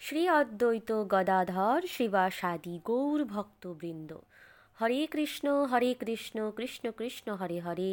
শ্রী 0.00 0.22
অদ্বৈত 0.28 0.90
গদাধর 1.04 1.80
শিবাসাদি 1.86 2.74
গৌর 2.84 3.20
ভক্তবৃন্দ 3.24 4.10
হরে 4.78 5.00
কৃষ্ণ 5.06 5.46
হরে 5.64 5.94
কৃষ্ণ 5.94 6.38
কৃষ্ণ 6.50 6.84
কৃষ্ণ 6.90 7.26
হরে 7.36 7.58
হরে 7.60 7.90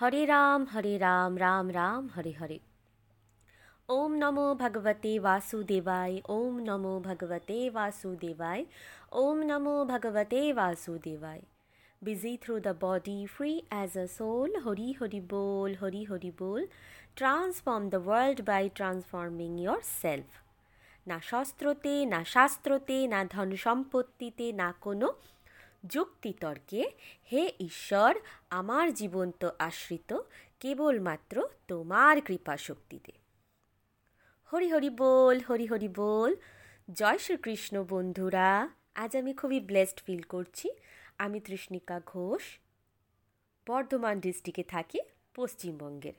হরে 0.00 0.26
রাম 0.26 0.60
হরে 0.64 0.94
রাম 0.98 1.32
রাম 1.38 1.66
রাম 1.70 2.02
হরে 2.16 2.32
হরে 2.32 2.58
ওম 3.88 4.12
নমো 4.16 4.46
ভগবতে 4.54 5.12
বাসুদেবায় 5.20 6.16
ওম 6.28 6.54
নমো 6.60 6.94
ভগবতে 7.00 7.58
বাসুদেবায় 7.70 8.64
ওম 9.12 9.38
নমো 9.42 9.76
ভগবতে 9.84 10.40
বাসুদেবায় 10.52 11.44
busy 12.02 12.36
through 12.36 12.60
the 12.60 12.74
body, 12.74 13.26
free 13.26 13.58
as 13.72 13.96
a 13.96 14.06
soul. 14.08 14.48
Hari 14.64 14.92
Hari 14.92 15.20
Bol, 15.20 15.70
Hari 15.74 16.04
Hari 16.04 16.30
Bol. 16.30 16.62
Transform 17.16 17.90
the 17.90 18.00
world 18.00 18.44
by 18.44 18.62
transforming 18.70 19.58
yourself. 19.58 20.47
না 21.08 21.18
শস্ত্রতে, 21.22 21.94
না 22.06 22.20
শাস্ত্রতে, 22.24 23.06
না 23.06 23.20
ধন 23.24 23.50
সম্পত্তিতে 23.56 24.46
না 24.52 24.68
কোনো 24.80 25.08
যুক্তিতর্কে 25.86 26.82
হে 27.32 27.42
ঈশ্বর, 27.60 28.12
আমার 28.50 28.86
জীবন 28.94 29.30
তো 29.40 29.48
আশ্রিত, 29.58 30.10
কেবলমাত্র 30.60 31.36
তোমার 31.68 32.14
কৃপা 32.20 32.56
শক্তিতে 32.56 33.12
হরি 34.52 34.68
হরি 34.72 34.90
বল, 34.90 35.36
হরি 35.50 35.66
হরি 35.66 35.88
বল। 35.96 36.30
জয় 36.92 37.18
শ্রীকৃষ্ণ 37.18 37.74
বন্ধুরা, 37.88 38.50
আজ 38.94 39.16
আমি 39.16 39.32
খুবই 39.32 39.58
ব্লেসড 39.60 39.98
ফিল 40.06 40.22
করছি। 40.22 40.66
আমি 41.18 41.38
তৃষ্ণিকা 41.40 41.96
ঘোষ, 42.06 42.44
বর্ধমান 43.66 44.16
ডিস্ট্রিক্টে 44.20 44.64
থাকি, 44.64 44.98
পশ্চিমবঙ্গের। 45.34 46.16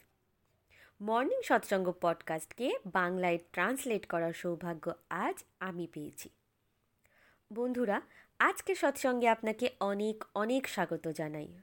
মর্নিং 1.01 1.41
সৎসঙ্গ 1.41 1.93
পডকাস্টকে 2.01 2.71
বাংলায় 2.85 3.37
ট্রান্সলেট 3.53 4.05
করার 4.05 4.33
সৌভাগ্য 4.33 4.93
আজ 5.09 5.43
আমি 5.59 5.87
পেয়েছি। 5.87 6.29
বন্ধুরা 7.53 8.01
আজকে 8.39 8.75
সৎসঙ্গে 8.75 9.27
আপনাকে 9.27 9.69
অনেক 9.79 10.23
অনেক 10.35 10.69
স্বাগত 10.69 11.07
জানাই। 11.07 11.59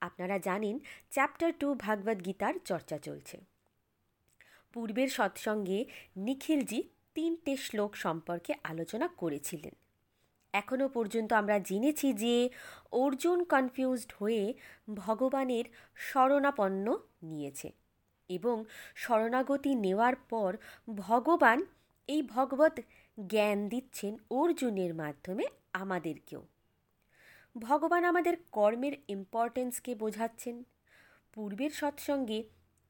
আপনারা 0.00 0.38
জানেন, 0.38 0.78
চ্যাপ্টার 1.10 1.52
টু 1.58 1.74
ভাগবত 1.74 2.24
গীতার 2.24 2.54
চর্চা 2.64 2.98
চলছে। 2.98 3.40
পূর্বের 4.72 5.08
সৎসঙ্গে 5.08 5.84
নিখিলজি 6.16 6.82
তিনটে 7.14 7.56
শ্লোক 7.56 7.96
সম্পর্কে 7.96 8.54
আলোচনা 8.64 9.08
করেছিলেন। 9.08 9.72
এখনও 10.52 10.88
পর্যন্ত 10.88 11.32
আমরা 11.32 11.58
জেনেছি 11.58 12.12
যে 12.12 12.50
অর্জুন 12.92 13.44
কনফিউজড 13.44 14.12
হয়ে 14.18 14.54
ভগবানের 14.94 15.64
শরণাপন্ন 15.94 16.98
নিয়েছে। 17.22 17.81
এবং 18.28 18.64
শরণাগতি 18.94 19.74
নেওয়ার 19.74 20.16
পর 20.16 20.56
ভগবান 20.96 21.64
এই 22.08 22.22
ভগবত 22.22 22.80
জ্ঞান 23.18 23.68
দিচ্ছেন 23.68 24.16
অর্জুনের 24.30 24.94
মাধ্যমে 24.94 25.44
আমাদেরকেও। 25.72 26.46
ভগবান 27.56 28.04
আমাদের 28.04 28.36
কর্মের 28.52 28.92
ইম্পর্টেন্সকে 29.08 29.94
বোঝাচ্ছেন। 29.94 30.64
পূর্বের 31.32 31.70
সৎসঙ্গে 31.70 32.42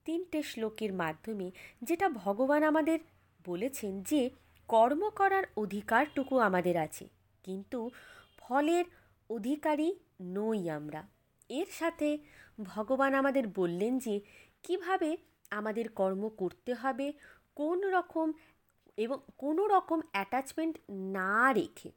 তিনটে 0.04 0.42
শ্লোকের 0.42 0.92
মাধ্যমে 0.92 1.50
যেটা 1.82 2.08
ভগবান 2.08 2.62
আমাদের 2.62 2.98
বলেছেন 3.44 4.02
যে, 4.02 4.30
কর্ম 4.68 5.10
করার 5.10 5.44
অধিকারটুকু 5.56 6.38
আমাদের 6.38 6.76
আছে, 6.76 7.08
কিন্তু 7.44 7.90
ফলের 8.38 8.84
অধিকারী 9.30 9.94
নই 10.20 10.70
আমরা। 10.70 11.02
এর 11.48 11.66
সাথে 11.78 12.18
ভগবান 12.64 13.14
আমাদের 13.14 13.48
বললেন 13.48 13.98
যে 13.98 14.20
কীভাবে 14.62 15.16
আমাদের 15.50 15.86
কর্ম 15.88 16.28
করতে 16.28 16.74
হবে, 16.74 17.12
কোন 17.56 17.78
রকম 17.86 18.32
এবং 18.98 19.18
কোনো 19.38 19.66
রকম 19.66 20.00
অ্যাটাচমেন্ট 20.12 20.78
না 20.90 21.52
রেখে 21.52 21.90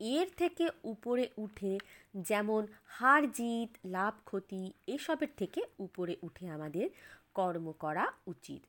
এর 0.00 0.28
থেকে 0.36 0.64
উপরে 0.84 1.28
উঠে 1.36 1.78
যেমন 2.14 2.66
হার 2.86 3.32
জিত, 3.32 3.70
লাভ 3.86 4.14
ক্ষতি 4.24 4.72
এসবের 4.86 5.28
থেকে 5.36 5.60
উপরে 5.78 6.16
উঠে 6.22 6.48
আমাদের 6.48 6.88
কর্ম 7.34 7.72
করা 7.72 8.04
উচিত। 8.26 8.62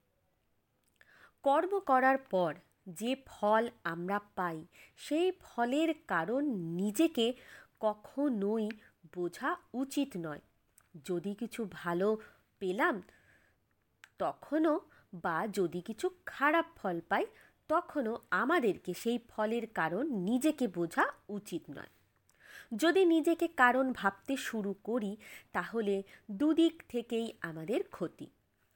কর্ম 1.43 1.79
করার 1.79 2.17
পর 2.17 2.55
যে 2.89 3.15
ফল 3.25 3.69
আমরা 3.83 4.19
পাই, 4.35 4.65
সেই 4.97 5.31
ফলের 5.41 5.89
কারণ 6.07 6.45
নিজেকে 6.79 7.33
কখনোই 7.79 8.69
বোঝা 9.15 9.55
উচিত 9.73 10.09
নয়। 10.17 10.41
যদি 11.05 11.35
কিছু 11.35 11.61
ভালো 11.71 12.17
পেলাম 12.59 13.01
তখনও 14.17 14.79
বা 15.13 15.47
যদি 15.53 15.81
কিছু 15.81 16.09
খারাপ 16.25 16.65
ফল 16.75 17.01
পাই, 17.09 17.25
তখনও 17.67 18.17
আমাদেরকে 18.31 18.93
সেই 18.93 19.19
ফলের 19.29 19.67
কারণ 19.67 20.07
নিজেকে 20.07 20.67
বোঝা 20.67 21.05
উচিত 21.29 21.61
নয়। 21.69 21.93
যদি 22.75 23.05
নিজেকে 23.05 23.47
কারণ 23.47 23.93
ভাবতে 23.93 24.37
শুরু 24.37 24.75
করি, 24.83 25.17
তাহলে 25.53 26.03
দুদিক 26.31 26.83
থেকেই 26.89 27.33
আমাদের 27.41 27.83
ক্ষতি। 27.83 28.27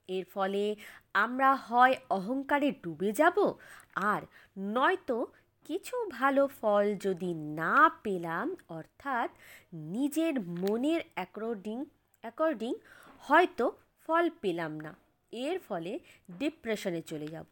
এর 0.07 0.25
ফলে 0.33 0.75
আমরা 1.13 1.55
হয় 1.55 1.95
অহংকারে 2.09 2.71
ডুবে 2.71 3.11
যাব, 3.11 3.53
আর 3.95 4.21
নয়তো 4.57 5.27
কিছু 5.65 6.05
ভালো 6.09 6.47
ফল 6.47 6.95
যদি 6.95 7.33
না 7.33 7.89
পেলাম, 8.03 8.55
অর্থাৎ 8.69 9.29
নিজের 9.73 10.33
মনের 10.41 11.01
অ্যাকর্ডিং 11.15 11.85
অ্যাকর্ডিং 12.21 12.73
হয়তো 13.19 13.71
ফল 14.07 14.29
পেলাম 14.41 14.79
না। 14.79 14.95
এর 15.31 15.59
ফলে 15.59 15.99
ডিপ্রেশনে 16.31 17.01
চলে 17.01 17.27
যাব। 17.27 17.45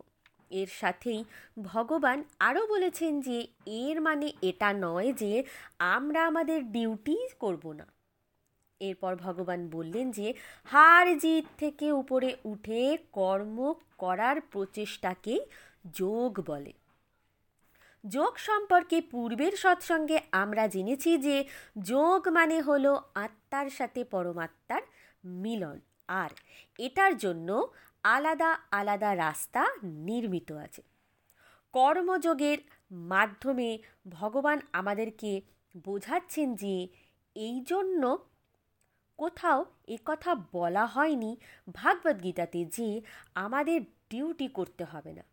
এর 0.50 0.67
সাথেই 0.67 1.23
ভগবান 1.63 2.23
আরও 2.40 2.67
বলেছেন 2.67 3.22
যে, 3.22 3.47
এর 3.66 4.01
মানে 4.01 4.34
এটা 4.41 4.73
নয় 4.73 5.13
যে 5.13 5.44
আমরা 5.79 6.28
আমাদের 6.28 6.72
ডিউটি 6.72 7.17
করব 7.40 7.72
না। 7.72 7.88
এরপর 8.79 9.16
ভগবান 9.16 9.69
বললেন 9.69 10.12
যে, 10.12 10.34
হার 10.66 11.17
জিত 11.17 11.45
থেকে 11.57 11.91
উপরে 11.91 12.35
উঠে 12.44 12.97
কর্ম 13.12 13.73
করার 13.97 14.41
প্রচেষ্টাকেই 14.41 15.46
যোগ 15.94 16.40
বলে। 16.46 16.73
যোগ 18.07 18.38
সম্পর্কে 18.38 19.01
পূর্বের 19.01 19.51
সৎসঙ্গে 19.51 20.19
আমরা 20.31 20.67
জেনেছি 20.67 21.17
যে, 21.17 21.46
যোগ 21.81 22.28
মানে 22.28 22.61
হলো 22.61 23.01
আত্মার 23.16 23.69
সাথে 23.69 24.03
পরমাত্মার 24.03 24.81
মিলন। 25.25 25.79
আর 26.09 26.30
এটার 26.80 27.18
জন্য 27.18 27.68
আলাদা 28.03 28.58
আলাদা 28.72 29.16
রাস্তা 29.16 29.62
নির্মিত 29.84 30.52
আছে। 30.52 30.81
কর্মযোগের 31.74 32.58
মাধ্যমে 32.92 33.70
ভগবান 34.09 34.59
আমাদেরকে 34.74 35.42
বোঝাচ্ছেন 35.86 36.56
যে 36.56 36.88
এই 37.36 37.58
জন্য 37.62 38.03
কোথাও 39.18 39.66
কথা 40.06 40.35
বলা 40.35 40.85
হয়নি 40.85 41.38
ভাগবদ্গীতাতে 41.73 42.66
যে 42.66 43.02
আমাদের 43.35 43.82
ডিউটি 44.09 44.47
করতে 44.47 44.84
হবে 44.84 45.14
না। 45.14 45.23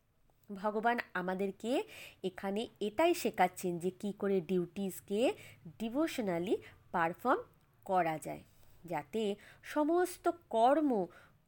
ভগবান 0.50 0.99
আমাদেরকে 1.14 1.84
এখানে 2.22 2.69
এটাই 2.81 3.14
শেখাচ্ছেন 3.14 3.79
যে 3.79 3.90
কি 3.90 4.12
করে 4.19 4.40
ডিউটিসকে 4.40 5.32
ডিভোশনালি 5.79 6.56
পারফর্ম 6.93 7.40
করা 7.84 8.19
যায়। 8.19 8.43
যাতে 8.86 9.22
সমস্ত 9.62 10.24
কর্ম 10.50 10.90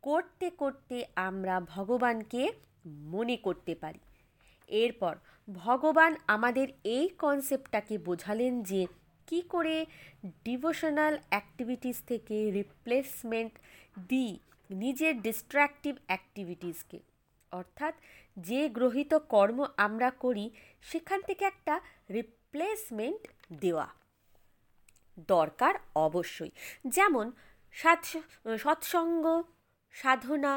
করতে 0.02 0.46
করতে 0.50 0.96
আমরা 1.28 1.54
ভগবানকে 1.74 2.42
মনে 3.14 3.36
করতে 3.36 3.72
পারি। 3.74 4.00
এরপর 4.68 5.14
ভগবান 5.48 6.12
আমাদের 6.26 6.68
এই 6.84 7.06
কনসেপ্টটাকে 7.18 7.94
বোঝালেন 7.98 8.52
যে 8.62 8.82
কি 9.28 9.40
করে 9.42 9.76
ডিভোশনাল 10.44 11.14
অ্যাক্টিভিটিস 11.28 11.96
থেকে 12.06 12.36
রিপ্লেসমেন্ট 12.52 13.52
দিই 14.08 14.32
নিজের 14.70 15.14
ডিস্ট্র্যাক্টিভ 15.22 15.94
অ্যাক্টিভিটিসকে 16.06 16.98
অর্থাৎ 17.52 17.94
যে 18.36 18.60
গ্রহিত 18.68 19.12
কর্ম 19.28 19.58
আমরা 19.76 20.08
করি, 20.22 20.46
সেখান 20.82 21.20
থেকে 21.26 21.44
একটা 21.44 21.74
রিপ্লেসমেন্ট 22.10 23.22
দেওয়া। 23.60 23.88
দরকার 25.18 25.74
অবশ্যই। 25.94 26.50
যেমন 26.86 27.26
সৎসঙ্গ, 28.64 29.42
সাধনা, 29.94 30.54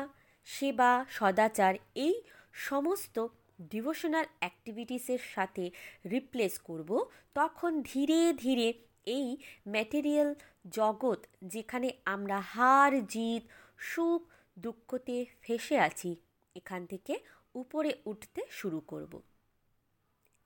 সেবা, 0.47 1.05
সদাচার 1.09 1.73
এই 1.95 2.15
সমস্ত 2.53 3.27
ডিভোশনাল 3.61 4.25
অ্যাক্টিভিটিসের 4.39 5.21
সাথে 5.33 5.71
রিপ্লেস 6.11 6.59
করব। 6.59 7.05
তখন 7.35 7.71
ধীরে 7.81 8.33
ধীরে 8.33 8.73
এই 9.05 9.37
ম্যাটেরিয়াল 9.67 10.35
জগৎ 10.71 11.19
যেখানে 11.43 11.89
আমরা 12.05 12.37
হার, 12.39 13.07
জিত, 13.07 13.43
সুখ, 13.77 14.21
দুঃখতে 14.59 15.25
ফেসে 15.41 15.77
আছি, 15.79 16.15
এখান 16.55 16.85
থেকে 16.85 17.13
উপরে 17.55 17.91
উঠতে 18.05 18.41
শুরু 18.49 18.79
করব। 18.79 19.21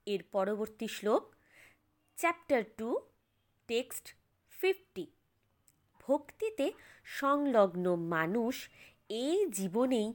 এর 0.06 0.22
পরবর্তী 0.32 0.88
শ্লোক 0.88 1.22
চ্যাপ্টার 2.16 2.62
টু 2.76 2.88
টেক্সট 3.66 4.14
ফিফটি। 4.50 5.06
ভক্তিতে 6.00 6.72
সংলগ্ন 7.04 7.96
মানুষ 7.96 8.68
এই 9.08 9.46
জীবনেই 9.46 10.14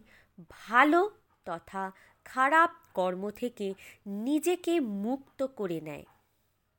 ভালো 0.50 1.12
তথা 1.46 1.92
খারাপ 2.26 2.72
কর্ম 2.94 3.30
থেকে 3.30 3.74
নিজেকে 4.06 4.80
মুক্ত 4.80 5.44
করে 5.44 5.82
নেয়। 5.82 6.06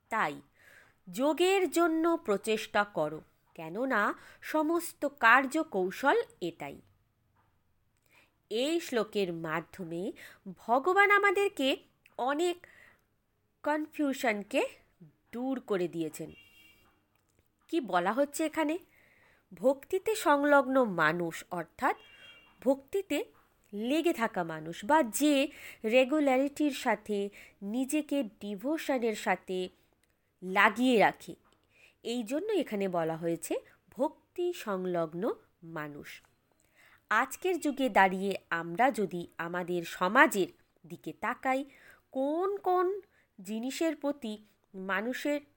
তাই 0.09 0.41
যোগের 1.13 1.71
জন্য 1.71 2.17
প্রচেষ্টা 2.17 2.83
করো, 2.83 3.21
কেননা 3.53 4.13
সমস্ত 4.41 5.05
কার্যকৌশল 5.05 6.17
এটাই। 6.41 6.81
এই 8.49 8.79
শ্লোকের 8.79 9.33
মাধ্যমে 9.33 10.11
ভগবান 10.57 11.11
আমাদেরকে 11.11 11.77
অনেক 12.17 12.67
কনফিউশনকে 13.63 14.61
দূর 15.31 15.59
করে 15.59 15.87
দিয়েছেন। 15.87 16.42
কি 17.73 17.81
বলা 17.81 18.13
হচ্ছে 18.13 18.45
এখানে? 18.45 18.77
ভক্তিতে 19.53 20.15
সংলগ্ন 20.15 20.83
মানুষ, 20.83 21.43
অর্থাৎ 21.51 21.95
ভক্তিতে 22.61 23.25
লেগে 23.73 24.13
থাকা 24.13 24.43
মানুষ 24.43 24.85
বা 24.85 25.03
যে 25.03 25.47
রেগুলারিটির 25.85 26.71
সাথে, 26.71 27.29
নিজেকে 27.61 28.23
ডিভোশনের 28.23 29.15
সাথে 29.15 29.69
লাগিয়ে 30.43 30.99
রাখে। 30.99 31.35
এই 32.03 32.23
জন্য 32.23 32.51
এখানে 32.53 32.87
বলা 32.87 33.15
হয়েছে 33.15 33.55
ভক্তি 33.89 34.53
সংলগ্ন 34.53 35.33
মানুষ। 35.63 36.21
আজকের 37.09 37.59
যুগে 37.59 37.89
দাঁড়িয়ে 37.89 38.37
আমরা 38.49 38.91
যদি 38.91 39.27
আমাদের 39.37 39.83
সমাজের 39.83 40.47
দিকে 40.87 41.13
তাকাই, 41.21 41.65
কোন 42.11 42.57
কোন 42.57 43.01
জিনিসের 43.41 43.95
প্রতি 43.95 44.45
মানুষের 44.73 45.52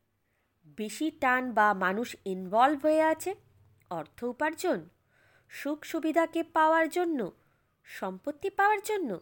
বেশি 0.79 1.11
টান 1.11 1.53
বা 1.53 1.75
মানুষ 1.75 2.17
ইনভলভ 2.25 2.83
হয়ে 2.83 3.03
আছে, 3.03 3.35
অর্থ 3.91 4.25
উপার্জন, 4.25 4.89
সুখ 5.51 5.85
সুবিধাকে 5.85 6.43
পাওয়ার 6.43 6.89
জন্য, 6.89 7.31
সম্পত্তি 7.85 8.51
পাওয়ার 8.51 8.81
জন্য। 8.81 9.21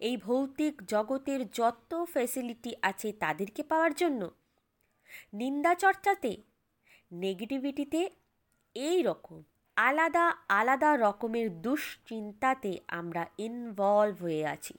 এই 0.00 0.16
ভৌতিক 0.16 0.82
জগতের 0.86 1.50
যত 1.50 2.04
ফ্যাসিলিটি 2.04 2.74
আছে 2.82 3.12
তাদেরকে 3.12 3.62
পাওয়ার 3.62 3.94
জন্য। 3.94 4.30
নিন্দা 5.32 5.74
চর্চাতে 5.74 6.36
নেগেটিভিটিতে 7.12 8.10
এই 8.74 9.02
রকম, 9.02 9.42
আলাদা 9.76 10.34
আলাদা 10.48 10.96
রকমের 10.96 11.60
দুশ্চিন্তাতে 11.60 12.78
আমরা 12.88 13.26
ইনভলভ 13.38 14.22
হয়ে 14.22 14.46
আছি। 14.46 14.74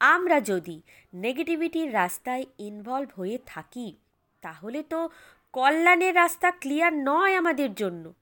আমরা 0.00 0.40
যদি 0.40 0.82
নেগেটিভিটির 1.14 1.94
রাস্তায় 1.94 2.44
ইনভলভ 2.58 3.08
হয়ে 3.16 3.38
থাকি 3.46 3.96
তাহলে 4.40 4.82
তো 4.82 5.08
কল্যাণের 5.52 6.14
রাস্তা 6.14 6.50
ক্লিয়ার 6.50 6.92
নয় 6.92 7.34
আমাদের 7.34 7.74
জন্য। 7.74 8.12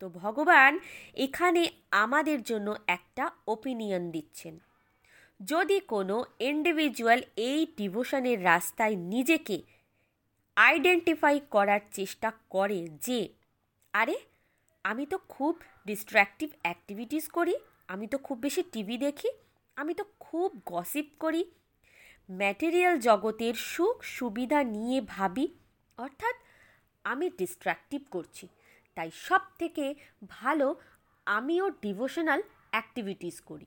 তো 0.00 0.08
ভগবান 0.08 0.78
এখানে 1.14 1.70
আমাদের 1.90 2.42
জন্য 2.42 2.76
একটা 2.86 3.30
ওপিনিয়ন 3.46 4.10
দিচ্ছেন। 4.10 4.58
যদি 5.40 5.80
কোনো 5.80 6.24
ইন্ডিভিজুয়াল 6.38 7.22
এই 7.36 7.66
ডিভোশনের 7.76 8.44
রাস্তায় 8.44 8.96
নিজেকে 8.96 9.62
আইডেন্টিফাই 10.56 11.40
করার 11.50 11.80
চেষ্টা 11.92 12.32
করে 12.50 12.88
যে, 13.00 13.28
আরে, 13.92 14.16
আমি 14.84 15.06
তো 15.06 15.18
খুব 15.28 15.60
ডিস্ট্র্যাক্টিভ 15.86 16.50
অ্যাক্টিভিটিস 16.62 17.28
করি, 17.28 17.54
আমি 17.88 18.06
তো 18.06 18.18
খুব 18.18 18.38
বেশি 18.38 18.62
টিভি 18.62 18.98
দেখি, 18.98 19.28
আমি 19.76 19.94
তো 19.94 20.04
খুব 20.20 20.60
গসিপ 20.66 21.06
করি 21.18 21.50
ম্যাটেরিয়াল 22.28 22.98
জগতের 22.98 23.54
সুখ 23.54 24.02
সুবিধা 24.02 24.64
নিয়ে 24.64 25.00
ভাবি, 25.00 25.46
অর্থাৎ 25.98 26.34
আমি 27.04 27.30
ডিস্ট্র্যাক্টিভ 27.38 28.00
করছি। 28.10 28.48
তাই 28.96 29.10
সব 29.26 29.40
থেকে 29.58 29.94
ভালো 30.28 30.74
আমিও 31.26 31.70
ডিভোশনাল 31.70 32.40
অ্যাক্টিভিটিস 32.70 33.40
করি। 33.40 33.66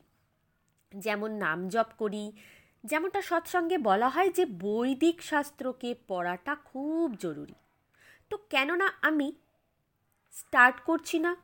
যেমন 0.94 1.32
নাম 1.32 1.60
জপ 1.70 1.90
করি, 1.98 2.32
যেমনটা 2.84 3.22
সৎসঙ্গে 3.22 3.78
বলা 3.78 4.10
হয় 4.10 4.30
যে 4.30 4.46
বৈদিক 4.46 5.18
শাস্ত্রকে 5.22 5.96
পড়াটা 6.08 6.56
খুব 6.56 7.16
জরুরি। 7.16 7.54
তো 8.30 8.38
কেননা 8.50 8.88
আমি 9.02 9.28
স্টার্ট 10.32 10.78
করছি 10.80 11.20
না। 11.20 11.36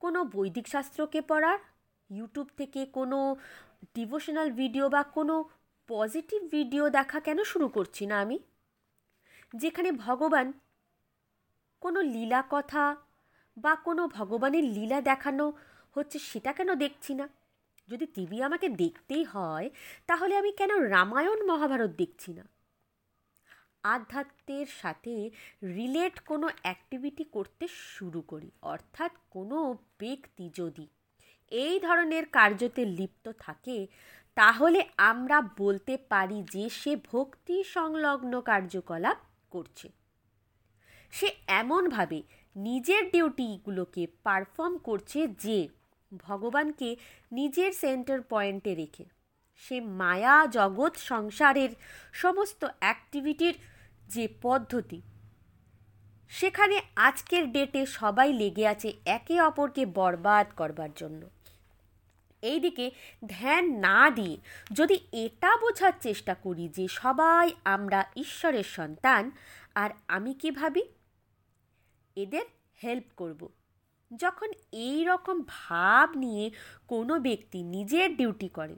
কোনো 0.00 0.24
বৈদিক 0.24 0.66
শাস্ত্রকে 0.68 1.20
পড়ার 1.20 1.58
ইউটিউব 2.10 2.48
থেকে 2.56 2.86
কোনো 2.86 3.36
ডিভোশনাল 3.94 4.50
ভিডিও 4.50 4.88
বা 4.88 5.02
কোনো 5.02 5.44
পজিটিভ 5.88 6.40
ভিডিও 6.50 6.84
দেখা 6.88 7.20
কেন 7.20 7.38
শুরু 7.44 7.68
করছি 7.68 8.06
না 8.06 8.20
আমি? 8.20 8.38
যেখানে 9.54 9.92
ভগবান 9.92 10.52
কোনো 11.80 12.00
লীলা 12.00 12.44
কথা 12.50 12.96
বা 13.56 13.74
কোনো 13.76 14.08
ভগবানের 14.08 14.64
লীলা 14.64 15.00
দেখানো 15.00 15.52
হচ্ছে 15.96 16.18
সেটা 16.18 16.52
কেন 16.52 16.74
দেখছি 16.74 17.14
না? 17.14 17.28
যদি 17.88 18.06
টিভি 18.06 18.42
আমাকে 18.42 18.68
দেখতেই 18.68 19.24
হয়, 19.24 19.70
তাহলে 20.06 20.36
আমি 20.36 20.52
কেন 20.52 20.70
রামায়ণ 20.70 21.46
মহাভারত 21.46 21.90
দেখছি 21.90 22.32
না? 22.32 22.44
আধ্যাত্মের 23.84 24.66
সাথে 24.66 25.30
রিলেট 25.62 26.20
কোনো 26.20 26.48
অ্যাক্টিভিটি 26.62 27.24
করতে 27.24 27.68
শুরু 27.68 28.20
করি। 28.20 28.50
অর্থাৎ 28.62 29.12
কোনো 29.30 29.76
ব্যক্তি 29.98 30.50
যদি 30.54 30.86
এই 31.52 31.80
ধরনের 31.80 32.26
কার্যতে 32.26 32.84
লিপ্ত 32.84 33.32
থাকে 33.38 33.86
তাহলে 34.38 34.80
আমরা 34.96 35.38
বলতে 35.56 35.94
পারি 36.08 36.38
যে 36.52 36.64
সে 36.70 36.92
ভক্তি 37.12 37.56
সংলগ্ন 37.64 38.32
কার্যকলাপ 38.40 39.18
করছে। 39.50 39.88
সে 41.12 41.28
এমনভাবে 41.46 42.22
নিজের 42.56 43.02
ডিউটিগুলোকে 43.10 44.06
পারফর্ম 44.24 44.74
করছে 44.78 45.28
যে 45.28 45.68
ভগবানকে 46.12 46.96
নিজের 47.32 47.72
সেন্টার 47.72 48.18
পয়েন্টে 48.22 48.74
রেখে 48.74 49.04
সে 49.56 49.80
মায়া 49.80 50.46
জগৎ 50.46 50.94
সংসারের 50.96 51.70
সমস্ত 52.12 52.64
অ্যাক্টিভিটির 52.78 53.54
যে 54.08 54.28
পদ্ধতি, 54.42 55.00
সেখানে 56.30 56.76
আজকের 56.96 57.44
ডেটে 57.52 57.86
সবাই 57.86 58.32
লেগে 58.32 58.64
আছে 58.66 58.88
একে 59.06 59.36
অপরকে 59.40 59.82
বরবাদ 59.86 60.46
করবার 60.56 60.92
জন্য। 60.96 61.22
এইদিকে 62.42 62.90
ধ্যান 63.28 63.64
না 63.64 64.10
দিয়ে 64.10 64.36
যদি 64.72 64.98
এটা 65.12 65.56
বোঝার 65.56 65.92
চেষ্টা 66.00 66.34
করি 66.34 66.68
যে 66.68 66.88
সবাই 66.88 67.50
আমরা 67.64 68.04
ঈশ্বরের 68.16 68.64
সন্তান, 68.64 69.30
আর 69.74 69.90
আমি 70.08 70.34
কি 70.34 70.50
ভাবি? 70.50 70.82
এদের 72.16 72.42
হেল্প 72.84 73.04
করব। 73.16 73.48
যখন 74.16 74.48
এই 74.72 75.04
রকম 75.04 75.42
ভাব 75.48 76.16
নিয়ে 76.16 76.50
কোনো 76.86 77.18
ব্যক্তি 77.18 77.62
নিজের 77.62 78.16
ডিউটি 78.16 78.48
করে, 78.48 78.76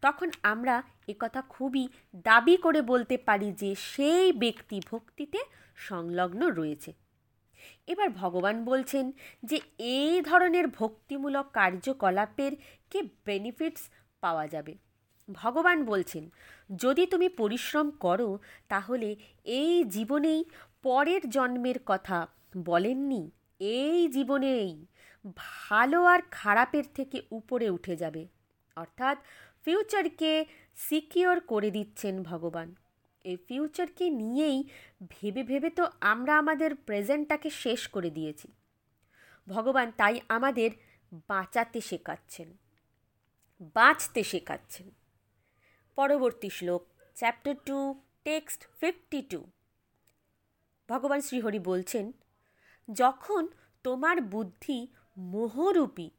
তখন 0.00 0.30
আমরা 0.42 0.82
একথা 1.08 1.42
খুবই 1.42 1.88
দাবি 2.16 2.56
করে 2.56 2.82
বলতে 2.82 3.16
পারি 3.16 3.52
যে 3.52 3.74
সেই 3.74 4.32
ব্যক্তি 4.32 4.80
ভক্তিতে 4.90 5.38
সংলগ্ন 5.76 6.46
রয়েছে। 6.46 6.92
এবার 7.86 8.10
ভগবান 8.10 8.64
বলছেন 8.64 9.12
যে 9.42 9.60
এই 9.78 10.20
ধরনের 10.20 10.68
ভক্তিমূলক 10.68 11.46
কার্যকলাপের 11.52 12.52
কে 12.90 13.02
বেনিফিটস 13.02 13.88
পাওয়া 14.20 14.48
যাবে? 14.48 14.74
ভগবান 15.32 15.84
বলছেন, 15.84 16.30
যদি 16.76 17.06
তুমি 17.06 17.28
পরিশ্রম 17.28 17.90
করো, 17.90 18.38
তাহলে 18.68 19.16
এই 19.44 19.84
জীবনেই 19.84 20.44
পরের 20.82 21.30
জন্মের 21.30 21.78
কথা 21.86 22.26
বলেননি, 22.58 23.30
এই 23.60 24.08
জীবনেই 24.08 24.86
ভালো 25.36 26.04
আর 26.04 26.20
খারাপের 26.30 26.84
থেকে 26.94 27.22
উপরে 27.30 27.70
উঠে 27.70 27.96
যাবে। 27.96 28.28
অর্থাৎ 28.76 29.18
ফিউচারকে 29.64 30.44
সিকিওর 30.74 31.40
করে 31.40 31.70
দিচ্ছেন 31.70 32.22
ভগবান। 32.22 32.74
এই 33.24 33.36
ফিউচারকে 33.36 34.10
নিয়েই 34.10 34.64
ভেবে 35.10 35.42
ভেবে 35.42 35.70
তো 35.70 35.84
আমরা 36.00 36.38
আমাদের 36.38 36.74
প্রেজেন্টটাকে 36.74 37.50
শেষ 37.50 37.88
করে 37.88 38.10
দিয়েছি। 38.10 38.48
ভগবান 39.46 39.92
তাই 39.96 40.20
আমাদের 40.28 40.70
বাঁচাতে 41.28 41.80
শেখাচ্ছেন। 41.80 42.56
বাঁচতে 43.74 44.24
শেখাচ্ছেন। 44.24 44.90
পরবর্তী 45.96 46.50
শ্লোক 46.50 46.82
chapter 47.16 47.54
two 47.66 47.78
text 48.24 48.60
fifty 48.80 49.22
two 49.22 49.40
ভগবান 50.88 51.20
শ্রীহরি 51.20 51.58
বলছেন, 51.58 52.12
যখন 52.88 53.48
তোমার 53.82 54.20
বুদ্ধি 54.20 54.78
মোহরূপী, 55.16 56.10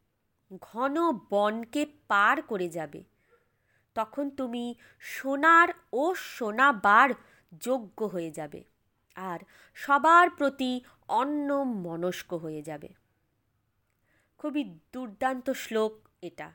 ঘন 0.62 0.96
বনকে 1.12 1.86
পার 2.08 2.42
করে 2.42 2.70
যাবে 2.70 3.04
তখন 3.94 4.30
তুমি 4.30 4.76
সোনার 5.00 5.70
ও 5.94 6.16
সোনাবার 6.16 7.10
যোগ্য 7.62 8.04
হয়ে 8.04 8.32
যাবে 8.32 8.64
আর 9.16 9.40
সবার 9.74 10.30
প্রতি 10.30 10.82
অন্য 11.08 11.54
মনস্ক 11.54 12.34
হয়ে 12.34 12.62
যাবে। 12.62 12.90
খুবই 14.38 14.80
দুর্দান্ত 14.94 15.50
শ্লোক 15.50 16.08
এটা। 16.22 16.52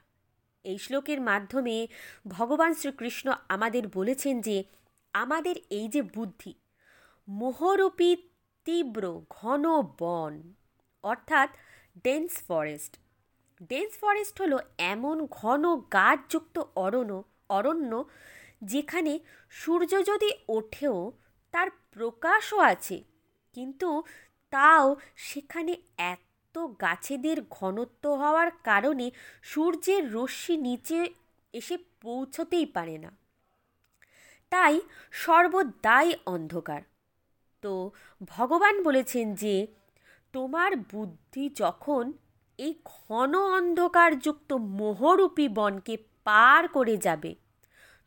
এই 0.64 0.78
শ্লোকের 0.78 1.20
মাধ্যমে 1.20 1.88
ভগবান 2.28 2.74
শ্রীকৃষ্ণ 2.74 3.32
আমাদের 3.48 3.88
বলেছেন 3.88 4.40
যে 4.40 4.64
আমাদের 5.12 5.56
এই 5.70 5.88
যে 5.88 6.02
বুদ্ধি, 6.02 6.54
মোহরূপী 7.28 8.16
তীব্র 8.64 9.22
ঘন 9.30 9.82
বন, 9.98 10.52
অর্থাৎ 11.02 11.48
ডেন্স 12.04 12.32
ফরেস্ট 12.48 12.96
ডেন্স 13.60 13.92
ফরেস্ট 13.98 14.40
হলো 14.42 14.58
এমন 14.78 15.26
ঘন 15.30 15.76
গাছযুক্ত 15.76 16.58
অরণ্য 16.76 17.22
অরণ্য 17.50 18.04
যেখানে 18.62 19.20
সূর্য 19.50 19.92
যদি 20.06 20.30
ওঠেও 20.48 21.12
তার 21.52 21.68
প্রকাশও 21.92 22.58
আছে, 22.58 23.04
কিন্তু 23.54 24.02
তাও 24.50 24.96
সেখানে 25.16 25.72
এত 25.98 26.56
গাছেদের 26.58 27.38
ঘনত্ব 27.50 28.04
হওয়ার 28.14 28.50
কারণে 28.64 29.10
সূর্যের 29.42 30.12
রশ্মি 30.12 30.56
নিচে 30.56 30.98
এসে 31.52 31.76
পৌঁছতেই 32.02 32.66
পারে 32.66 32.98
না। 32.98 33.10
তাই 34.50 34.80
সর্বদাই 35.12 36.14
অন্ধকার। 36.26 36.82
তো 37.62 37.90
ভগবান 38.20 38.82
বলেছেন 38.82 39.34
যে, 39.34 39.66
তোমার 40.32 40.76
বুদ্ধি 40.76 41.50
যখন 41.54 42.12
এই 42.58 42.75
ঘন 42.84 43.38
অন্ধকারযুক্ত 43.38 44.52
মোহরূপী 44.52 45.48
বনকে 45.48 45.96
পার 46.25 46.68
করে 46.68 46.96
যাবে। 46.96 47.34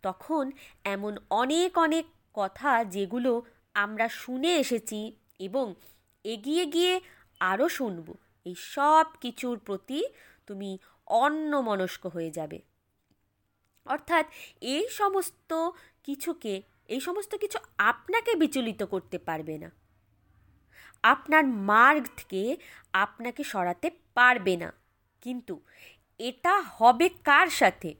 তখন 0.02 0.52
এমন 0.84 1.18
অনেক 1.30 1.78
অনেক 1.78 2.06
কথা 2.34 2.84
যেগুলো 2.84 3.42
আমরা 3.74 4.10
শুনে 4.10 4.56
এসেছি 4.56 5.16
এবং 5.40 5.76
এগিয়ে 6.24 6.66
গিয়ে 6.66 7.02
আরও 7.40 7.70
শুনব। 7.70 8.16
এই 8.46 8.56
সব 8.58 9.06
কিছুর 9.22 9.60
প্রতি 9.60 10.06
তুমি 10.48 10.78
অন্যমনস্ক 11.08 12.06
হয়ে 12.06 12.32
যাবে। 12.32 12.62
অর্থাৎ 13.86 14.26
এই 14.62 14.90
সমস্ত 14.90 15.70
কিছুকে, 16.04 16.62
এই 16.88 17.00
সমস্ত 17.00 17.36
কিছু 17.36 17.60
আপনাকে 17.78 18.36
বিচলিত 18.36 18.84
করতে 18.84 19.18
পারবে 19.18 19.58
না। 19.58 19.72
আপনার 21.04 21.46
মার্গ 21.46 22.08
থেকে 22.18 22.58
আপনাকে 22.94 23.44
সরাতে 23.44 23.92
পারবে 24.20 24.56
না। 24.58 24.70
কিন্তু 25.22 25.56
এটা 26.20 26.56
হবে 26.76 27.08
কার 27.24 27.48
সাথে? 27.60 27.92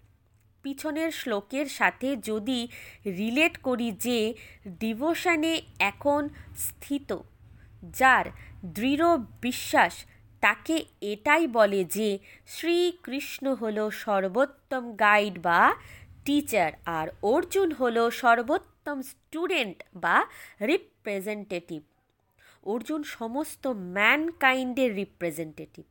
পিছনের 0.64 1.12
শ্লোকের 1.12 1.68
সাথে 1.70 2.08
যদি 2.22 2.60
রিলেট 3.18 3.56
করি 3.58 3.90
যে 4.06 4.20
ডিভোশনে 4.80 5.54
এখন 5.82 6.22
স্থিত, 6.58 7.10
যার 8.00 8.26
দৃঢ় 8.76 9.10
বিশ্বাস 9.42 9.94
তাকে 10.44 10.76
এটাই 11.02 11.44
বলে 11.48 11.82
যে 11.90 12.10
শ্রীকৃষ্ণ 12.48 13.46
হল 13.54 13.78
সর্বোত্তম 14.00 14.84
গাইড 14.96 15.36
বা 15.40 15.62
টিচার 16.26 16.72
আর 17.00 17.08
অর্জুন 17.24 17.70
হল 17.72 17.98
সর্বোত্তম 18.22 18.98
স্টুডেন্ট 19.02 19.78
বা 19.96 20.18
রিপ্রেজেন্টেটিভ 20.62 21.82
অর্জুন 22.64 23.02
সমস্ত 23.18 23.64
ম্যানকাইন্ডের 23.96 24.92
রিপ্রেজেন্টেটিভ 24.96 25.86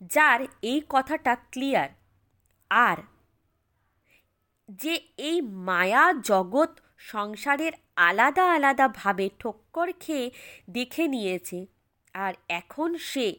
যার 0.00 0.40
এই 0.62 0.82
কথাটা 0.88 1.34
ক্লিয়ার 1.34 1.90
আর 2.70 2.98
যে 4.68 4.94
এই 5.18 5.40
মায়া 5.40 6.12
জগৎ 6.12 6.70
সংসারের 6.98 7.72
আলাদা 7.96 8.44
আলাদাভাবে 8.52 9.30
ঠক্কর 9.38 9.92
খেয়ে 10.00 10.30
দেখে 10.68 11.08
নিয়েছে, 11.08 11.66
আর 12.14 12.34
এখন 12.48 12.96
সে 12.98 13.34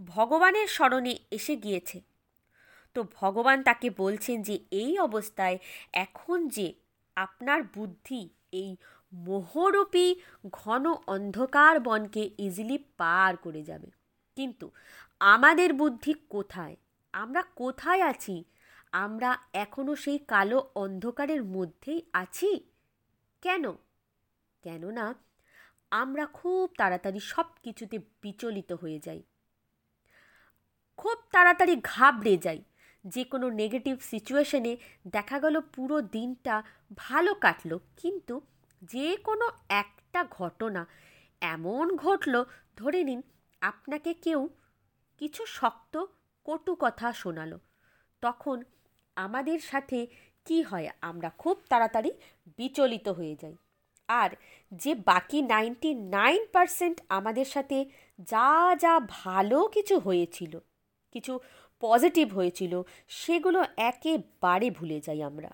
ভগবানের 0.00 0.66
স্মরণে 0.66 1.18
এসে 1.30 1.56
গিয়েছে। 1.56 2.00
তো 2.94 3.04
ভগবান 3.20 3.62
তাকে 3.62 3.90
বলছেন 3.90 4.42
যে, 4.42 4.58
এই 4.70 4.98
অবস্থায় 4.98 5.58
এখন 5.92 6.48
যে 6.48 6.72
আপনার 7.16 7.62
বুদ্ধি 7.62 8.28
এই 8.52 8.76
মোহরূপী 9.12 10.14
ঘন 10.52 10.94
অন্ধকার 11.06 11.80
বনকে 11.80 12.30
ইজিলি 12.38 12.78
পার 12.96 13.36
করে 13.36 13.62
যাবে। 13.62 13.90
কিন্তু 14.36 14.70
আমাদের 15.20 15.74
বুদ্ধি 15.74 16.14
কোথায়? 16.14 16.76
আমরা 17.12 17.42
কোথায় 17.42 18.02
আছি? 18.02 18.44
আমরা 18.92 19.38
এখনও 19.52 19.96
সেই 19.96 20.18
কালো 20.18 20.70
অন্ধকারের 20.74 21.44
মধ্যেই 21.44 22.10
আছি? 22.12 22.70
কেন? 23.42 23.72
কেননা 24.62 25.14
আমরা 25.90 26.26
খুব 26.26 26.70
তাড়াতাড়ি 26.78 27.20
সব 27.20 27.44
কিছুতে 27.62 27.98
বিচলিত 27.98 28.72
হয়ে 28.72 29.00
যাই। 29.04 29.22
খুব 30.96 31.18
তাড়াতাড়ি 31.32 31.80
ঘাবড়ে 31.84 32.36
যাই। 32.36 32.62
যে 33.06 33.24
কোনো 33.24 33.50
নেগেটিভ 33.50 34.00
সিচুয়েশনে 34.00 34.76
দেখা 35.06 35.40
গেল 35.40 35.60
পুরো 35.60 36.00
দিনটা 36.00 36.62
ভালো 36.94 37.34
কাটলো। 37.34 37.80
কিন্তু 37.96 38.40
যে 38.82 39.16
কোনো 39.16 39.50
একটা 39.68 40.24
ঘটনা 40.30 40.86
এমন 41.40 41.96
ঘটল, 41.96 42.44
ধরে 42.76 43.04
নিন 43.04 43.22
আপনাকে 43.60 44.14
কেউ 44.14 44.48
কিছু 45.18 45.46
শক্ত, 45.46 46.04
কটু 46.44 46.76
কথা 46.80 47.12
শোনালো। 47.12 47.58
তখন 48.20 48.64
আমাদের 49.16 49.58
সাথে 49.58 50.06
কি 50.44 50.62
হয়, 50.62 50.88
আমরা 51.00 51.30
খুব 51.30 51.56
তাড়াতাড়ি 51.68 52.12
বিচলিত 52.56 53.08
হয়ে 53.08 53.36
যাই। 53.40 53.56
আর 54.08 54.30
যে 54.72 54.94
বাকি 54.94 55.42
নাইনটি 55.42 55.94
নাইন 55.94 56.46
পারসেন্ট 56.52 57.00
আমাদের 57.08 57.44
সাথে 57.44 57.84
যা 58.18 58.76
যা 58.80 59.00
ভালো 59.08 59.68
কিছু 59.68 59.98
হয়েছিল, 59.98 60.58
কিছু 61.12 61.40
পজিটিভ 61.80 62.34
হয়েছিল, 62.34 62.82
সেগুলো 63.08 63.64
একেবারে 63.76 64.70
ভুলে 64.70 65.00
যাই 65.00 65.22
আমরা। 65.22 65.50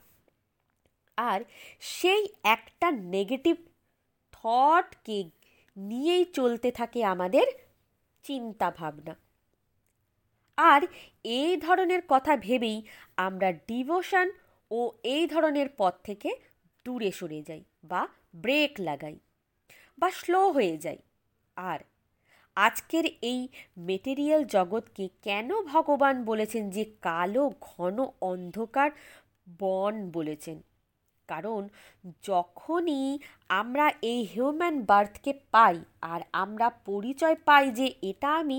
আর 1.16 1.40
সেই 1.81 2.28
একটা 2.42 2.90
নেগেটিভ 2.90 3.57
থটকে 4.33 5.31
নিয়েই 5.76 6.25
চলতে 6.25 6.71
থাকে 6.71 7.04
আমাদের 7.04 7.47
চিন্তা 8.23 8.71
ভাবনা 8.71 9.22
আর 10.71 10.81
এই 11.25 11.52
ধরনের 11.57 12.02
কথা 12.09 12.33
ভেবেই 12.37 12.78
আমরা 13.16 13.49
ডিভোশন 13.69 14.28
ও 14.71 14.81
এই 15.04 15.25
ধরনের 15.26 15.69
পথ 15.78 15.95
থেকে 16.04 16.31
দূরে 16.87 17.11
সরে 17.12 17.40
যাই 17.42 17.62
বা 17.85 18.02
ব্রেক 18.35 18.73
লাগাই 18.81 19.16
বা 19.99 20.09
স্লো 20.11 20.40
হয়ে 20.50 20.76
যাই। 20.78 20.99
আর 21.57 21.81
আজকের 22.57 23.04
এই 23.23 23.40
মেটেরিয়াল 23.76 24.42
জগৎকে 24.45 25.04
কেন 25.23 25.49
ভগবান 25.62 26.25
বলেছেন 26.25 26.71
যে 26.71 26.85
কালো 27.02 27.45
ঘন 27.61 27.97
অন্ধকার 28.23 28.90
বন 29.59 29.95
বলেছেন? 30.11 30.59
কারণ 31.28 31.62
যখনই 32.23 33.19
আমরা 33.50 33.87
এই 34.02 34.21
হিউম্যান 34.25 34.76
বার্থকে 34.81 35.33
পাই 35.50 35.76
আর 36.02 36.21
আমরা 36.33 36.66
পরিচয় 36.85 37.37
পাই 37.45 37.64
যে 37.71 37.87
এটা 38.02 38.31
আমি 38.35 38.59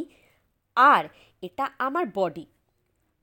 আর 0.77 1.07
এটা 1.41 1.69
আমার 1.79 2.05
বডি 2.13 2.45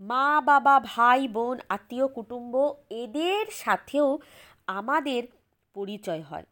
মা, 0.00 0.40
বাবা, 0.40 0.80
ভাই, 0.80 1.28
বোন, 1.28 1.58
আত্মীয়, 1.68 2.06
কুটুম্ব 2.06 2.74
এদের 2.90 3.46
সাথেও 3.50 4.18
আমাদের 4.66 5.22
পরিচয় 5.74 6.22
হয়। 6.22 6.46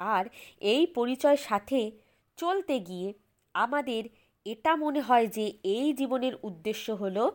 আর 0.00 0.24
এই 0.60 0.86
পরিচয়ের 0.86 1.38
সাথে 1.38 1.90
চলতে 2.36 2.80
গিয়ে 2.80 3.12
আমাদের 3.54 4.08
এটা 4.44 4.76
মনে 4.76 5.00
হয় 5.00 5.26
যে 5.26 5.52
এই 5.62 5.92
জীবনের 5.92 6.34
উদ্দেশ্য 6.42 6.90
হলো 6.92 7.32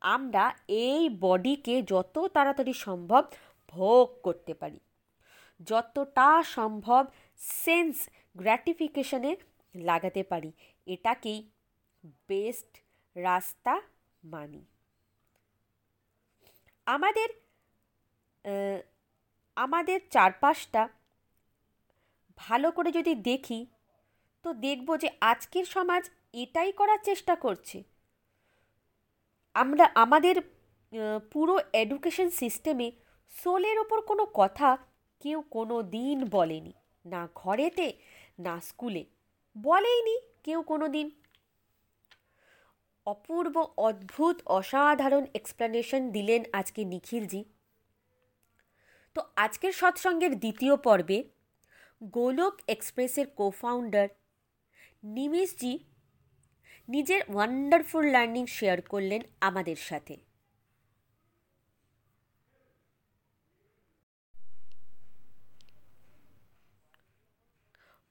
আমরা 0.00 0.52
এই 0.68 1.08
বডিকে 1.20 1.82
যত 1.82 2.18
তাড়াতাড়ি 2.18 2.72
সম্ভব 2.72 3.22
ভোগ 3.68 4.14
করতে 4.22 4.54
পারি। 4.54 4.80
যতটা 5.60 6.42
সম্ভব 6.42 7.06
সেন্স 7.38 8.08
গ্র্যাটিফিকেশনে 8.36 9.36
লাগাতে 9.76 10.22
পারি। 10.22 10.52
এটাকেই 10.86 11.51
বেস্ট 12.04 12.70
রাস্তা 13.16 13.74
মানি। 14.24 14.62
আমাদের 16.86 17.28
আমাদের 19.56 20.00
চারপাশটা 20.10 20.88
ভালো 22.36 22.70
করে 22.70 22.90
যদি 22.92 23.14
দেখি, 23.14 23.66
তো 24.42 24.52
দেখব 24.54 24.96
যে 24.96 25.08
আজকের 25.20 25.64
সমাজ 25.64 26.10
এটাই 26.32 26.72
করার 26.72 26.98
চেষ্টা 27.04 27.34
করছে। 27.36 27.82
আমরা, 29.54 29.90
আমাদের 29.94 30.36
পুরো 31.32 31.54
এডুকেশন 31.72 32.30
সিস্টেমে 32.30 32.92
সোলের 33.32 33.78
ওপর 33.78 34.00
কোনো 34.00 34.26
কথা 34.34 34.78
কেউ 35.20 35.40
কোনো 35.50 35.82
দিন 35.82 36.18
বলেনি। 36.28 36.72
না 37.04 37.28
ঘরেতে, 37.34 37.86
না 38.38 38.60
স্কুলে। 38.60 39.04
বলেইনি 39.56 40.16
কেউ 40.42 40.62
কোনো 40.62 40.88
দিন। 40.88 41.10
অপূর্ব, 43.06 43.66
অদ্ভুত, 43.76 44.42
অসাধারণ 44.46 45.26
এক্সপ্লেনেশন 45.34 46.10
দিলেন 46.10 46.44
আজকে 46.52 46.84
নিখিলজি। 46.84 47.44
তো 49.14 49.22
আজকের 49.36 49.72
সৎসঙ্গের 49.72 50.38
দ্বিতীয় 50.38 50.76
পর্বে 50.76 51.24
গোলক 52.04 52.60
এক্সপ্রেসের 52.68 53.26
কোফাউন্ডার 53.26 54.08
নিমেশজি 55.04 55.78
নিজের 56.88 57.20
ওয়ান্ডারফুল 57.28 58.06
লার্নিং 58.06 58.46
শেয়ার 58.46 58.82
করলেন 58.82 59.20
আমাদের 59.40 59.76
সাথে। 59.76 60.16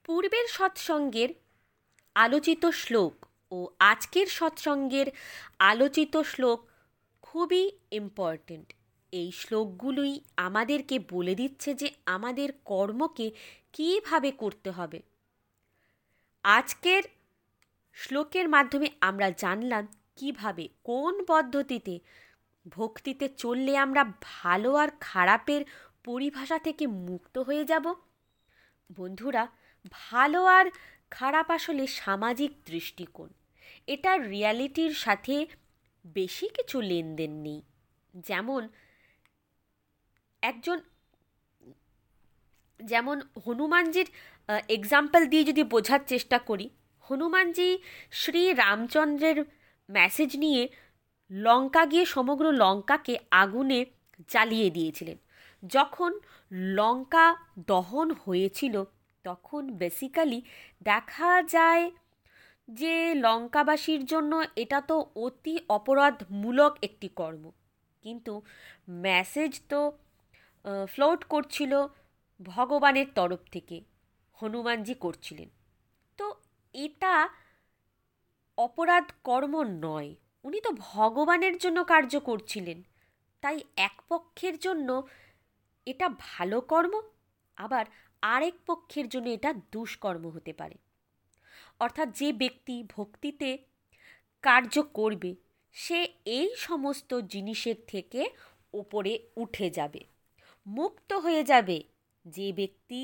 পূর্বের 0.04 0.48
সৎসঙ্গের 0.48 1.30
আলোচিত 2.16 2.66
শ্লোক 2.66 3.31
ও 3.52 3.70
আজকের 3.80 4.28
সৎসঙ্গের 4.28 5.08
আলোচিত 5.60 6.18
শ্লোক 6.22 6.70
খুবই 7.22 7.72
ইম্পর্টেন্ট 7.92 8.74
এই 9.12 9.32
শ্লোকগুলোই 9.32 10.22
আমাদেরকে 10.38 11.00
বলে 11.00 11.36
দিচ্ছে 11.36 11.74
যে 11.74 11.92
আমাদের 12.06 12.50
কর্মকে 12.66 13.32
কীভাবে 13.74 14.32
করতে 14.32 14.72
হবে। 14.72 15.02
আজকের 16.44 17.04
শ্লোকের 17.94 18.50
মাধ্যমে 18.50 18.90
আমরা 19.02 19.32
জানলাম 19.32 19.88
কীভাবে, 20.16 20.70
কোন 20.84 21.26
পদ্ধতিতে 21.26 22.00
ভক্তিতে 22.66 23.30
চললে 23.30 23.78
আমরা 23.78 24.06
ভালো 24.22 24.76
আর 24.76 24.90
খারাপের 25.00 25.66
পরিভাষা 26.04 26.60
থেকে 26.60 26.88
মুক্ত 26.88 27.38
হয়ে 27.38 27.66
যাব। 27.66 27.94
বন্ধুরা, 28.96 29.48
ভালো 29.92 30.46
আর 30.46 30.66
খারাপ 31.10 31.52
আসলে 31.52 31.88
সামাজিক 31.88 32.52
দৃষ্টিকোণ। 32.66 33.30
এটা 33.88 34.18
রিয়ালিটির 34.18 34.94
সাথে 34.94 35.48
বেশি 36.06 36.48
কিছু 36.48 36.82
লেনদেন 36.82 37.32
নেই। 37.32 37.62
যেমন, 38.14 38.70
একজন, 40.42 40.82
যেমন 42.80 43.22
হনুমানজির 43.48 44.06
এক্সাম্পল 44.70 45.26
দিয়ে 45.26 45.44
যদি 45.44 45.64
বোঝার 45.64 46.00
চেষ্টা 46.08 46.40
করি, 46.40 46.70
হনুমানজি 47.00 47.80
শ্রী 48.12 48.54
রামচন্দ্রের 48.54 49.46
মেসেজ 49.90 50.38
নিয়ে 50.38 50.70
লঙ্কা 51.32 51.86
গিয়ে 51.86 52.06
সমগ্র 52.06 52.52
লঙ্কাকে 52.52 53.18
আগুনে 53.32 53.86
জ্বালিয়ে 54.30 54.70
দিয়েছিলেন। 54.70 55.18
যখন 55.68 56.20
লঙ্কা 56.52 57.36
দহন 57.60 58.12
হয়েছিল, 58.12 58.84
তখন 59.24 59.74
বেসিক্যালি 59.74 60.42
দেখা 60.84 61.44
যায় 61.44 61.92
যে 62.68 63.16
লঙ্কাবাসীর 63.16 64.06
জন্য 64.06 64.32
এটা 64.56 64.82
তো 64.82 64.96
অতি 65.16 65.56
অপরাধমূলক 65.70 66.74
একটি 66.82 67.08
কর্ম। 67.20 67.52
কিন্তু 68.04 68.34
মেসেজ 68.88 69.62
তো 69.70 69.80
ফ্লোট 70.88 71.24
করছিল 71.24 71.88
ভগবানের 72.40 73.08
তরফ 73.16 73.42
থেকে, 73.52 73.78
হনুমানজি 74.38 74.94
করছিলেন। 74.94 75.50
তো 76.18 76.26
এটা 76.74 77.30
অপরাধ 78.58 79.06
কর্ম 79.24 79.54
নয়, 79.64 80.16
উনি 80.44 80.60
তো 80.62 80.72
ভগবানের 80.72 81.58
জন্য 81.58 81.84
কার্য 81.84 82.14
করছিলেন। 82.20 82.84
তাই 83.44 83.58
এক 83.78 83.96
পক্ষের 84.10 84.56
জন্য 84.60 84.90
এটা 85.88 86.08
ভালো 86.10 86.58
কর্ম, 86.62 86.94
আবার 87.58 87.86
আরেক 88.22 88.56
পক্ষের 88.66 89.10
জন্য 89.10 89.28
এটা 89.30 89.54
দুষ্কর্ম 89.72 90.26
হতে 90.28 90.54
পারে। 90.54 90.78
অর্থাৎ 91.82 92.10
যে 92.12 92.30
ব্যক্তি 92.34 92.76
ভক্তিতে 92.90 93.50
কার্য 94.44 94.76
করবে, 94.94 95.32
সে 95.76 96.00
এই 96.32 96.50
সমস্ত 96.58 97.12
জিনিসের 97.34 97.76
থেকে 97.88 98.22
ওপরে 98.74 99.14
উঠে 99.38 99.68
যাবে, 99.70 100.02
মুক্ত 100.66 101.10
হয়ে 101.14 101.44
যাবে। 101.44 101.78
যে 102.26 102.48
ব্যক্তি 102.54 103.02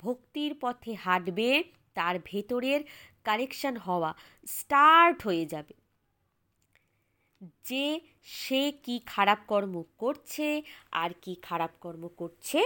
ভক্তির 0.00 0.52
পথে 0.60 0.92
হাঁটবে, 0.94 1.50
তার 1.94 2.16
ভেতরের 2.24 2.80
কারেকশন 3.24 3.74
হওয়া 3.76 4.10
স্টার্ট 4.46 5.18
হয়ে 5.22 5.44
যাবে। 5.46 5.74
যে 7.64 7.86
সে 8.22 8.62
কি 8.84 8.96
খারাপ 9.06 9.38
কর্ম 9.46 9.74
করছে 9.98 10.48
আর 10.92 11.10
কি 11.22 11.32
খারাপ 11.42 11.72
কর্ম 11.80 12.04
করছে 12.16 12.60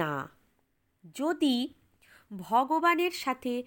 না। 0.00 0.14
যদি 1.14 1.56
ভগবানের 2.36 3.10
সাথে 3.10 3.62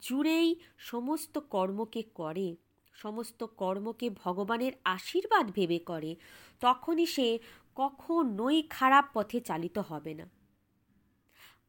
জুড়েই 0.00 0.54
সমস্ত 0.78 1.38
কর্মকে 1.38 2.02
করে, 2.02 2.56
সমস্ত 2.92 3.44
কর্মকে 3.44 4.10
ভগবানের 4.10 4.72
আশীর্বাদ 4.84 5.50
ভেবে 5.50 5.78
করে, 5.78 6.16
তখনই 6.60 7.06
সে 7.06 7.38
কখনোই 7.74 8.62
খারাপ 8.62 9.04
পথে 9.14 9.40
চালিত 9.40 9.78
হবে 9.78 10.14
না। 10.14 10.28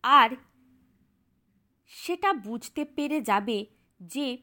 আর 0.03 0.29
সেটা 1.87 2.33
বুঝতে 2.33 2.85
পেরে 2.85 3.21
যাবে 3.21 3.65
যে 3.99 4.37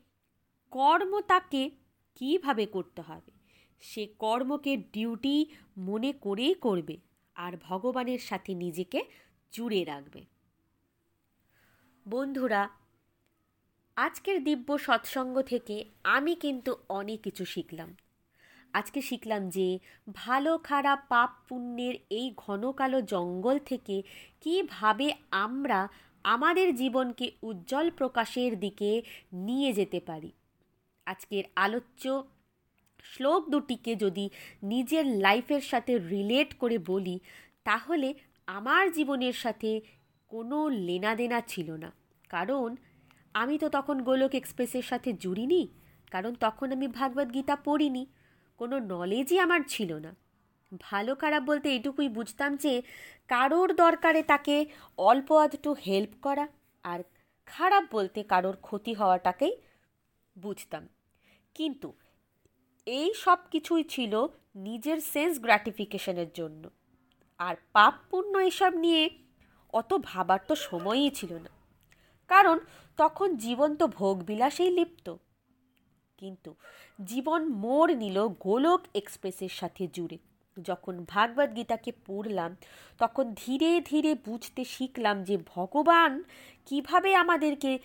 কর্ম 0.71 1.21
তাকে 1.21 1.71
কীভাবে 2.15 2.67
করতে 2.67 3.03
হবে। 3.03 3.33
সে 3.81 4.07
কর্মকে 4.07 4.77
ডিউটি 4.77 5.47
মনে 5.77 6.13
করেই 6.13 6.55
করবে 6.55 6.97
আর 7.35 7.57
ভগবানের 7.63 8.19
সাথে 8.19 8.55
নিজেকে 8.55 9.05
জুড়ে 9.53 9.85
রাখবে। 9.85 10.36
বন্ধুরা, 12.07 12.69
আজকের 13.97 14.45
দিব্য 14.45 14.79
সৎসঙ্গ 14.79 15.43
থেকে 15.43 15.85
আমি 16.05 16.35
কিন্তু 16.35 16.77
অনেক 16.89 17.23
কিছু 17.23 17.45
শিখলাম। 17.45 17.97
আজকে 18.73 19.03
শিখলাম 19.03 19.51
যে 19.51 19.79
ভালো 20.15 20.59
খারাপ 20.59 20.99
পাপ 21.09 21.31
পুণ্যের 21.49 21.95
এই 22.11 22.33
ঘন 22.37 22.73
কালো 22.73 23.01
জঙ্গল 23.01 23.59
থেকে 23.59 24.03
কীভাবে 24.41 25.13
আমরা 25.31 25.89
আমাদের 26.25 26.77
জীবনকে 26.77 27.31
উজ্জ্বল 27.43 27.91
প্রকাশের 27.91 28.61
দিকে 28.61 29.03
নিয়ে 29.33 29.73
যেতে 29.73 30.01
পারি। 30.01 30.33
আজকের 31.07 31.45
আলোচ্য 31.57 32.23
শ্লোক 33.05 33.51
দুটিকে 33.51 33.97
যদি 33.97 34.31
নিজের 34.63 35.07
লাইফের 35.07 35.61
সাথে 35.61 35.99
রিলেট 35.99 36.55
করে 36.55 36.79
বলি, 36.79 37.21
তাহলে 37.65 38.15
আমার 38.47 38.93
জীবনের 38.93 39.33
সাথে 39.33 39.81
কোনো 40.29 40.69
লেনাদেনা 40.69 41.41
ছিল 41.41 41.71
না। 41.71 41.93
কারণ, 42.29 42.77
আমি 43.35 43.59
তো 43.59 43.69
তখন 43.69 44.03
গোলক 44.03 44.35
এক্সপ্রেসের 44.35 44.83
সাথে 44.83 45.13
জুড়িনি, 45.13 45.69
কারণ 46.11 46.35
তখন 46.35 46.73
আমি 46.73 46.89
ভাগবত 46.89 47.35
গীতা 47.35 47.57
পড়িনি, 47.57 48.07
কোনো 48.59 48.79
নলেজই 48.79 49.39
আমার 49.39 49.61
ছিল 49.69 49.95
না। 49.95 50.17
ভালো 50.81 51.15
খারাপ 51.15 51.43
বলতে 51.43 51.77
এটুকুই 51.77 52.09
বুঝতাম 52.09 52.57
যে, 52.57 52.83
কারোর 53.29 53.75
দরকারে 53.75 54.23
তাকে 54.23 54.67
অল্প 54.99 55.33
আধটু 55.33 55.73
হেল্প 55.73 56.11
করা 56.23 56.49
আর 56.83 57.01
খারাপ 57.47 57.85
বলতে 57.93 58.23
কারোর 58.23 58.57
ক্ষতি 58.57 58.95
হওয়াটাকেই 58.95 59.57
বুঝতাম। 60.39 60.89
কিন্তু, 61.55 61.93
এই 62.87 63.15
সব 63.15 63.39
কিছুই 63.51 63.85
ছিল 63.85 64.27
নিজের 64.55 65.01
সেন্স 65.01 65.39
গ্র্যাটিফিকেশনের 65.39 66.27
জন্য। 66.35 66.71
আর 67.39 67.57
পাপ 67.73 67.95
পুণ্য 68.11 68.39
এসব 68.39 68.75
নিয়ে 68.75 69.26
অত 69.73 69.95
ভাবার 70.03 70.39
তো 70.49 70.55
সময়ই 70.55 71.11
ছিল 71.11 71.35
না। 71.35 71.49
কারণ 72.29 72.59
তখন 72.97 73.37
জীবন 73.37 73.77
তো 73.77 73.87
ভোগবিলাসেই 73.87 74.71
লিপ্ত। 74.71 75.15
কিন্তু 76.17 76.55
জীবন 77.05 77.49
মোড় 77.49 77.95
নিল 77.95 78.29
গোলক 78.29 78.81
এক্সপ্রেসের 78.95 79.49
সাথে 79.49 79.89
জুড়ে। 79.93 80.19
যখন 80.63 81.05
ভাগবত 81.09 81.57
গীতাকে 81.57 81.93
পড়লাম, 82.07 82.57
তখন 82.99 83.35
ধীরে 83.35 83.81
ধীরে 83.81 84.15
বুঝতে 84.15 84.65
শিখলাম 84.65 85.25
যে 85.25 85.39
ভগবান 85.55 86.23
কীভাবে 86.67 87.15
আমাদেরকে 87.15 87.79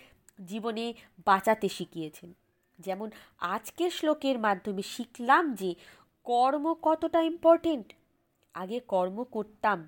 জীবনে 0.45 0.93
বাঁচাতে 1.25 1.69
শিখিয়েছেন। 1.69 2.33
যেমন 2.79 3.11
আজকের 3.37 3.91
শ্লোকের 3.91 4.39
মাধ্যমে 4.39 4.81
শিখলাম 4.81 5.53
যে 5.53 5.75
কর্ম 6.23 6.73
কতটা 6.73 7.21
ইম্পর্টেন্ট 7.21 7.93
আগে 8.53 8.79
কর্ম 8.79 9.23
করতাম 9.23 9.87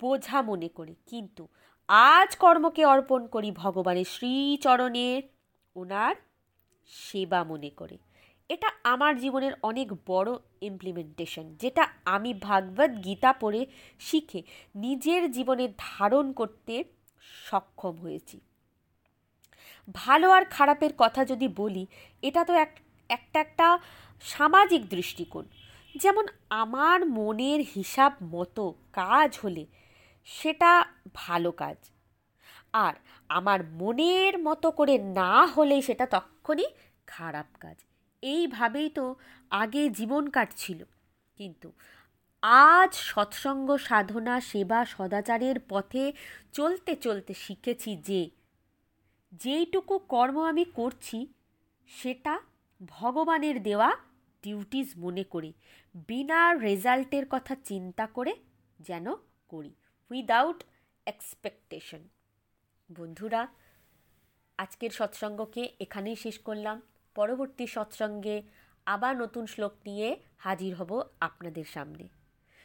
বোঝা 0.00 0.42
মনে 0.42 0.68
করে। 0.68 0.94
কিন্তু 1.06 1.48
আজ 1.88 2.36
কর্মকে 2.36 2.84
অর্পণ 2.84 3.26
করি 3.26 3.50
ভগবানের 3.50 4.04
শ্রীচরণের 4.04 5.22
ওনার 5.76 6.14
সেবা 6.86 7.44
মনে 7.44 7.70
করে। 7.70 7.98
এটা 8.48 8.72
আমার 8.84 9.18
জীবনের 9.18 9.52
অনেক 9.62 9.92
বড় 10.06 10.36
ইমপ্লিমেন্টেশন 10.60 11.54
যেটা 11.54 11.88
আমি 12.04 12.34
ভাগবত 12.34 13.04
গীতা 13.04 13.32
পড়ে 13.32 13.66
শিখে 14.00 14.42
নিজের 14.74 15.30
জীবনে 15.30 15.72
ধারণ 15.78 16.32
করতে 16.32 16.84
সক্ষম 17.20 17.96
হয়েছি। 17.96 18.40
ভালো 19.94 20.30
আর 20.30 20.44
খারাপের 20.44 20.90
কথা 20.98 21.24
যদি 21.24 21.48
বলি, 21.48 21.86
এটা 22.22 22.44
তো 22.44 22.52
এক, 22.54 22.80
একটা 23.08 23.40
একটা 23.40 23.78
সামাজিক 24.20 24.88
দৃষ্টিকোণ। 24.88 25.44
যেমন 25.96 26.26
আমার 26.50 27.06
মনের 27.06 27.60
হিসাব 27.74 28.12
মতো 28.22 28.74
কাজ 28.92 29.38
হলে 29.44 29.66
সেটা 30.24 30.84
ভালো 31.14 31.52
কাজ। 31.52 31.76
আর 32.72 32.94
আমার 33.28 33.64
মনের 33.64 34.38
মতো 34.38 34.70
করে 34.70 34.98
না 34.98 35.46
হলে 35.46 35.82
সেটা 35.82 36.06
তখনই 36.06 36.66
খারাপ 37.06 37.46
কাজ। 37.60 37.76
এইভাবেই 38.22 38.90
তো 38.90 39.16
আগে 39.50 39.90
জীবন 39.90 40.30
কাটছিল। 40.30 40.84
কিন্তু 41.36 41.72
আজ 42.42 42.94
সৎসঙ্গ 42.94 43.76
সাধনা, 43.76 44.40
সেবা 44.40 44.84
সদাচারের 44.84 45.60
পথে 45.68 46.12
চলতে 46.52 46.96
চলতে 46.96 47.34
শিখেছি 47.34 47.96
যে 47.96 48.30
যেইটুকু 49.32 49.98
কর্ম 49.98 50.42
আমি 50.42 50.64
করছি, 50.64 51.26
সেটা 51.86 52.40
ভগবানের 52.84 53.62
দেওয়া 53.62 53.92
ডিউটিস 54.42 54.92
মনে 54.96 55.24
করে। 55.24 55.52
বিনা 55.94 56.54
রেজাল্টের 56.54 57.26
কথা 57.30 57.56
চিন্তা 57.64 58.06
করে 58.06 58.36
যেন 58.80 59.14
করি। 59.48 59.74
উইদাউট 60.10 60.64
এক্সপেকটেশন 61.06 62.08
বন্ধুরা, 62.92 63.48
আজকের 64.58 64.90
সৎসঙ্গকে 64.90 65.72
এখানেই 65.80 66.16
শেষ 66.16 66.38
করলাম। 66.38 66.82
পরবর্তী 67.14 67.66
সৎসঙ্গে 67.66 68.42
আবার 68.86 69.16
নতুন 69.16 69.46
শ্লোক 69.46 69.72
নিয়ে 69.86 70.16
হাজির 70.38 70.74
হব 70.74 71.02
আপনাদের 71.20 71.64
সামনে। 71.64 72.08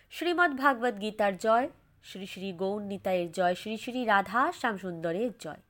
শ্রীমদ্ 0.10 0.58
ভাগবত 0.58 1.02
গীতার 1.02 1.38
জয়, 1.38 1.70
শ্রী 2.04 2.26
শ্রী 2.26 2.54
গৌর 2.54 2.82
নিতায়ের 2.82 3.32
জয়, 3.32 3.56
শ্রী 3.56 3.78
শ্রী 3.78 4.06
রাধা 4.06 4.52
শ্যামসুন্দরের 4.52 5.32
জয়। 5.40 5.62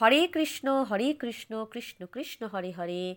হরে 0.00 0.26
কৃষ্ণ 0.26 0.82
হরে 0.82 1.12
কৃষ্ণ 1.12 1.66
কৃষ্ণ 1.70 2.06
কৃষ্ণ, 2.06 2.46
হরে 2.46 2.70
হরে। 2.70 3.16